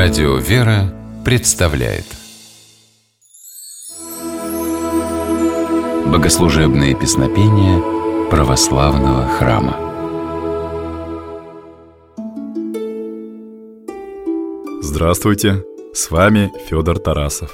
[0.00, 2.04] Радио «Вера» представляет
[6.06, 7.82] Богослужебные песнопения
[8.30, 9.76] православного храма
[14.82, 15.64] Здравствуйте!
[15.92, 17.50] С вами Федор Тарасов.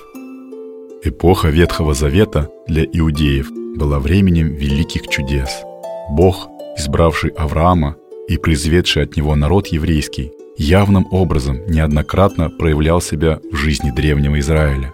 [1.02, 5.62] Эпоха Ветхого Завета для иудеев была временем великих чудес.
[6.10, 7.96] Бог, избравший Авраама
[8.28, 14.92] и произведший от него народ еврейский– явным образом неоднократно проявлял себя в жизни древнего Израиля.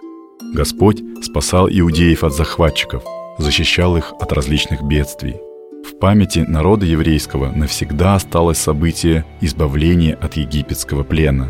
[0.53, 3.03] Господь спасал иудеев от захватчиков,
[3.37, 5.35] защищал их от различных бедствий.
[5.87, 11.47] В памяти народа еврейского навсегда осталось событие избавления от египетского плена.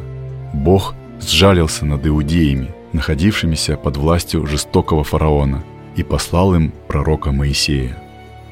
[0.54, 5.64] Бог сжалился над иудеями, находившимися под властью жестокого фараона,
[5.96, 7.98] и послал им пророка Моисея.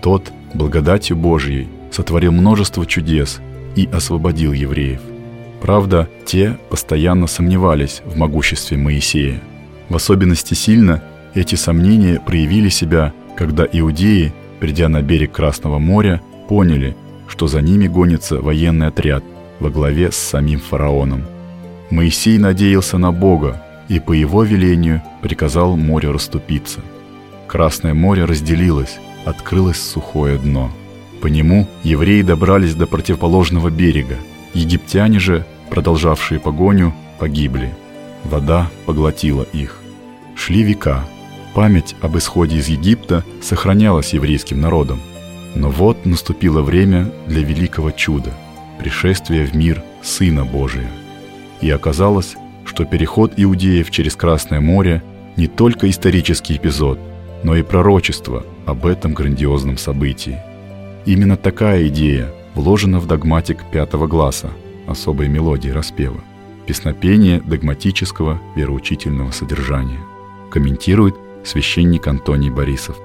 [0.01, 3.39] Тот, благодатью Божией, сотворил множество чудес
[3.75, 5.01] и освободил евреев–
[5.61, 9.41] Правда, те постоянно сомневались в могуществе Моисея.
[9.89, 16.95] В особенности сильно эти сомнения проявили себя, когда иудеи, придя на берег Красного моря, поняли,
[17.27, 19.23] что за ними гонится военный отряд
[19.59, 21.23] во главе с самим фараоном.
[21.89, 26.79] Моисей надеялся на Бога и по его велению приказал морю расступиться.
[27.47, 30.71] Красное море разделилось, открылось сухое дно.
[31.21, 34.15] По нему евреи добрались до противоположного берега–
[34.53, 37.73] Египтяне же, продолжавшие погоню, погибли.
[38.23, 39.79] Вода поглотила их.
[40.35, 41.05] Шли века.
[41.53, 44.99] Память об исходе из Египта сохранялась еврейским народом.
[45.55, 48.31] Но вот наступило время для великого чуда–
[48.79, 50.89] пришествия в мир Сына Божия.
[51.61, 55.03] И оказалось, что переход иудеев через Красное море
[55.35, 56.99] не только исторический эпизод,
[57.43, 60.37] но и пророчество об этом грандиозном событии.
[61.05, 64.49] Именно такая идея вложено в догматик пятого гласа,
[64.89, 66.23] особой мелодии распева,
[66.67, 69.99] песнопение догматического вероучительного содержания.
[70.51, 72.97] Комментирует священник Антоний Борисов.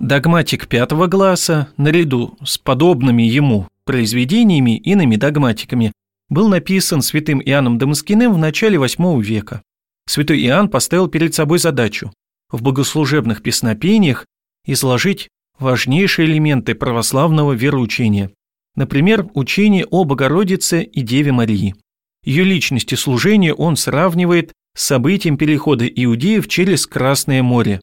[0.00, 5.92] Догматик пятого гласа, наряду с подобными ему произведениями иными догматиками,
[6.28, 9.62] был написан святым Иоанном Дамаскиным в начале VIII века.
[10.06, 12.12] Святой Иоанн поставил перед собой задачу
[12.50, 14.26] в богослужебных песнопениях
[14.66, 15.28] изложить
[15.58, 18.30] важнейшие элементы православного вероучения.
[18.76, 21.74] Например, учение о Богородице и Деве Марии.
[22.24, 27.80] Ее личность и служение он сравнивает с событием перехода иудеев через Красное море.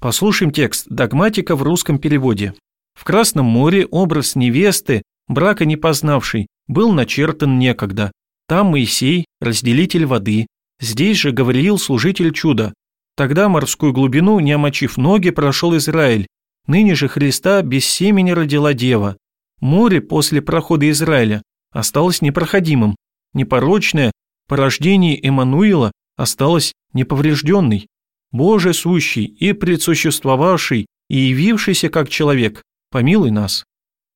[0.00, 2.54] Послушаем текст догматика в русском переводе.
[2.94, 8.12] В Красном море образ невесты, брака не познавшей, был начертан некогда.
[8.46, 10.46] Там Моисей, разделитель воды,
[10.80, 12.74] здесь же Гавриил, служитель чуда.
[13.16, 16.28] Тогда морскую глубину, не омочив ноги, прошел Израиль,
[16.68, 19.16] Ныне же Христа без семени родила дева.
[19.60, 21.42] Море после прохода Израиля
[21.72, 22.96] осталось непроходимым,
[23.34, 24.12] непорочное
[24.48, 27.86] по рождении Эммануила осталось неповрежденной.
[28.30, 33.64] Боже сущий и предсуществовавший и явившийся как человек, помилуй нас.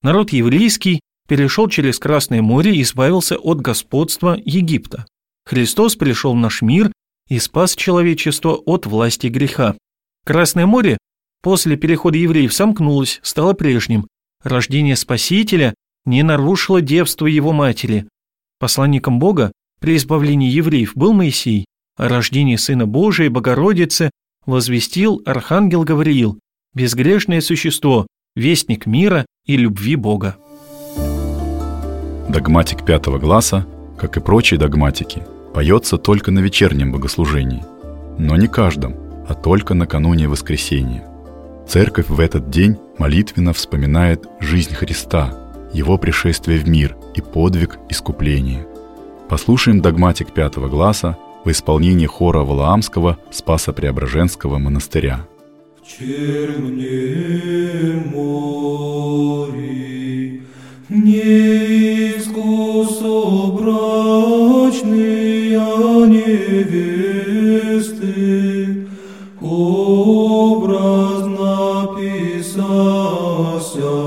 [0.02, 5.06] Народ еврейский перешел через Красное море и избавился от господства Египта.
[5.46, 6.92] Христос пришел в наш мир
[7.28, 9.76] и спас человечество от власти греха.
[10.24, 10.98] Красное море
[11.42, 14.06] после перехода евреев сомкнулось, стало прежним.
[14.42, 18.06] Рождение Спасителя не нарушило девство его матери.
[18.58, 21.66] Посланником Бога при избавлении евреев был Моисей,
[21.96, 24.10] а рождение Сына Божия Богородицы
[24.44, 26.38] возвестил Архангел Гавриил,
[26.74, 30.36] безгрешное существо, вестник мира и любви Бога.
[32.28, 33.66] Догматик пятого гласа,
[33.98, 35.22] как и прочие догматики,
[35.54, 37.62] поется только на вечернем богослужении,
[38.18, 38.96] но не каждом,
[39.28, 41.06] а только накануне воскресения.
[41.68, 45.36] Церковь в этот день молитвенно вспоминает жизнь Христа,
[45.72, 48.64] Его пришествие в мир и подвиг искупления.
[49.28, 55.26] Послушаем догматик пятого гласа в исполнении хора Валаамского Спаса-Преображенского монастыря.
[55.82, 56.84] В черне
[58.14, 59.62] море,
[60.88, 62.12] не
[64.62, 65.58] брачные
[66.06, 66.91] невесты,